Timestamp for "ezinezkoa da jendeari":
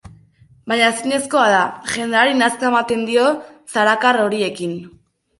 0.91-2.33